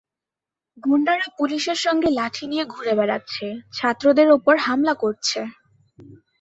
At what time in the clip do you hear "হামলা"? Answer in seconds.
4.65-4.93